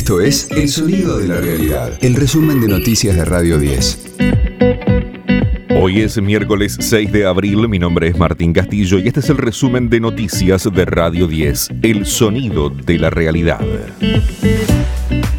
[0.00, 3.98] Esto es El Sonido de la Realidad, el resumen de noticias de Radio 10.
[5.78, 9.36] Hoy es miércoles 6 de abril, mi nombre es Martín Castillo y este es el
[9.36, 13.60] resumen de noticias de Radio 10, El Sonido de la Realidad.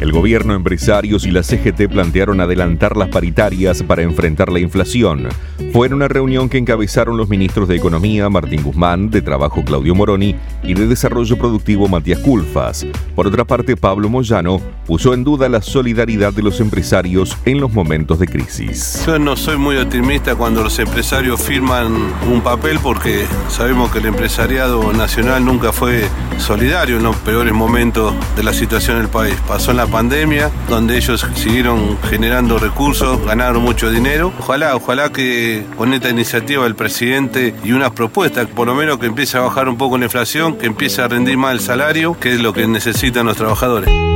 [0.00, 5.26] El gobierno, empresarios y la CGT plantearon adelantar las paritarias para enfrentar la inflación.
[5.72, 9.94] Fue en una reunión que encabezaron los ministros de Economía, Martín Guzmán, de Trabajo, Claudio
[9.94, 12.86] Moroni, y de Desarrollo Productivo, Matías Culfas.
[13.14, 17.72] Por otra parte, Pablo Moyano puso en duda la solidaridad de los empresarios en los
[17.72, 19.02] momentos de crisis.
[19.06, 21.90] Yo no soy muy optimista cuando los empresarios firman
[22.30, 26.04] un papel porque sabemos que el empresariado nacional nunca fue
[26.36, 29.36] solidario en los peores momentos de la situación del país.
[29.48, 34.32] Pasó en la pandemia, donde ellos siguieron generando recursos, ganaron mucho dinero.
[34.38, 39.06] Ojalá, ojalá que con esta iniciativa del presidente y unas propuestas, por lo menos que
[39.06, 42.34] empiece a bajar un poco la inflación, que empiece a rendir más el salario, que
[42.34, 44.11] es lo que necesitan los trabajadores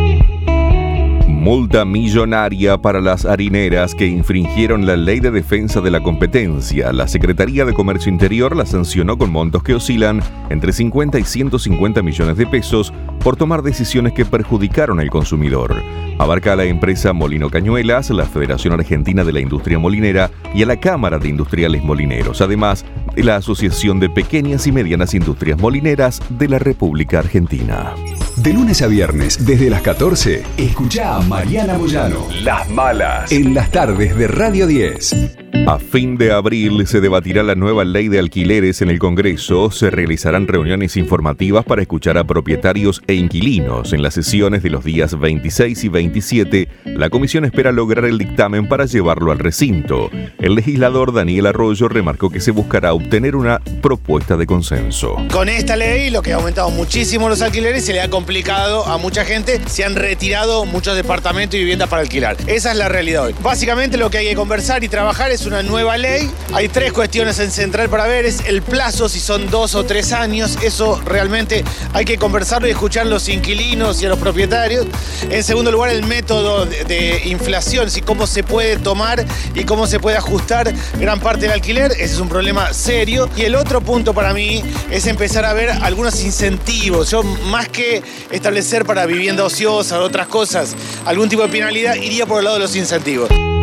[1.46, 6.92] multa millonaria para las harineras que infringieron la ley de defensa de la competencia.
[6.92, 12.02] La Secretaría de Comercio Interior la sancionó con montos que oscilan entre 50 y 150
[12.02, 15.72] millones de pesos por tomar decisiones que perjudicaron al consumidor.
[16.18, 20.66] Abarca a la empresa Molino Cañuelas, la Federación Argentina de la Industria Molinera y a
[20.66, 26.20] la Cámara de Industriales Molineros, además de la Asociación de Pequeñas y Medianas Industrias Molineras
[26.28, 27.94] de la República Argentina.
[28.46, 32.28] De lunes a viernes, desde las 14, escucha a Mariana Moyano.
[32.44, 33.32] Las malas.
[33.32, 35.45] En las tardes de Radio 10.
[35.66, 39.72] A fin de abril se debatirá la nueva ley de alquileres en el Congreso.
[39.72, 43.92] Se realizarán reuniones informativas para escuchar a propietarios e inquilinos.
[43.92, 48.68] En las sesiones de los días 26 y 27, la comisión espera lograr el dictamen
[48.68, 50.08] para llevarlo al recinto.
[50.38, 55.16] El legislador Daniel Arroyo remarcó que se buscará obtener una propuesta de consenso.
[55.32, 58.98] Con esta ley, lo que ha aumentado muchísimo los alquileres, se le ha complicado a
[58.98, 59.60] mucha gente.
[59.66, 62.36] Se han retirado muchos departamentos y viviendas para alquilar.
[62.46, 63.34] Esa es la realidad hoy.
[63.42, 66.30] Básicamente lo que hay que conversar y trabajar es una nueva ley.
[66.52, 68.24] Hay tres cuestiones en central para ver.
[68.26, 70.58] Es el plazo, si son dos o tres años.
[70.62, 74.86] Eso realmente hay que conversarlo y escuchar a los inquilinos y a los propietarios.
[75.30, 79.24] En segundo lugar, el método de, inflación, si cómo se puede tomar
[79.54, 81.92] y cómo se puede ajustar gran parte del alquiler.
[81.92, 83.28] Ese es un problema serio.
[83.36, 87.10] Y el otro punto para mí es empezar a ver algunos incentivos.
[87.10, 90.74] Yo, más que establecer para vivienda ociosa o otras cosas
[91.04, 93.55] algún tipo de penalidad, iría por el lado de los incentivos.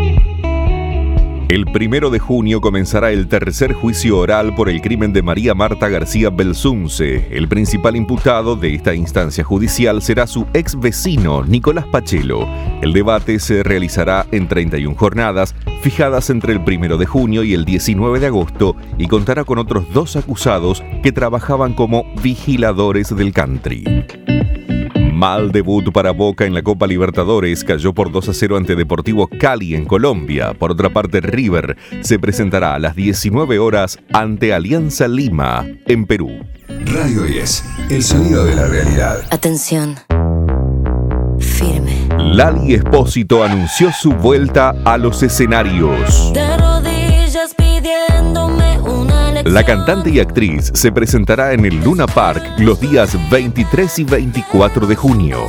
[1.49, 5.89] El primero de junio comenzará el tercer juicio oral por el crimen de María Marta
[5.89, 7.27] García Belsunce.
[7.31, 12.47] El principal imputado de esta instancia judicial será su ex vecino, Nicolás Pachelo.
[12.81, 17.65] El debate se realizará en 31 jornadas, fijadas entre el primero de junio y el
[17.65, 23.83] 19 de agosto, y contará con otros dos acusados que trabajaban como vigiladores del country.
[25.23, 29.29] Mal debut para Boca en la Copa Libertadores, cayó por 2 a 0 ante Deportivo
[29.29, 30.53] Cali en Colombia.
[30.53, 36.29] Por otra parte, River se presentará a las 19 horas ante Alianza Lima en Perú.
[36.67, 39.21] Radio 10, el sonido de la realidad.
[39.31, 39.95] Atención.
[41.39, 42.09] Firme.
[42.17, 46.33] Lali Espósito anunció su vuelta a los escenarios.
[49.45, 54.87] La cantante y actriz se presentará en el Luna Park los días 23 y 24
[54.87, 55.47] de junio.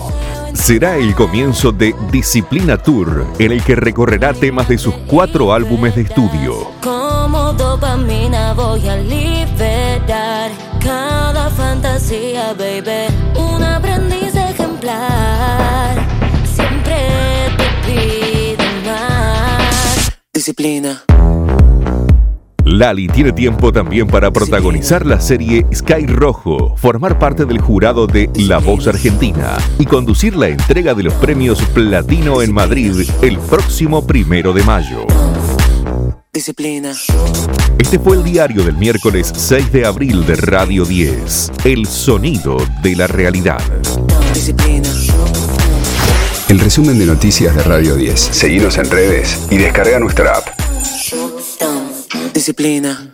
[0.53, 5.94] Será el comienzo de Disciplina Tour, en el que recorrerá temas de sus cuatro álbumes
[5.94, 6.72] de estudio.
[6.83, 10.50] Como dopamina voy a liberar
[10.83, 13.15] cada fantasía, baby.
[13.37, 16.04] Un aprendiz ejemplar.
[16.53, 16.97] Siempre
[17.56, 20.12] te pido más.
[20.33, 21.04] Disciplina.
[22.64, 28.30] Lali tiene tiempo también para protagonizar la serie Sky Rojo, formar parte del jurado de
[28.36, 34.06] La Voz Argentina y conducir la entrega de los premios Platino en Madrid el próximo
[34.06, 35.06] primero de mayo.
[36.32, 36.92] Disciplina.
[37.78, 42.97] Este fue el diario del miércoles 6 de abril de Radio 10, El sonido de
[42.97, 43.60] la realidad.
[44.32, 44.89] Disciplina.
[46.48, 48.21] El resumen de noticias de Radio 10.
[48.21, 50.64] Seguimos en redes y descarga nuestra app.
[52.34, 53.14] Disciplina.